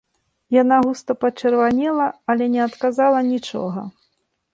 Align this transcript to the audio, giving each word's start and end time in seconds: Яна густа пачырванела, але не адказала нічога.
Яна 0.61 0.77
густа 0.85 1.15
пачырванела, 1.25 2.07
але 2.35 2.47
не 2.55 2.61
адказала 2.69 3.19
нічога. 3.31 3.85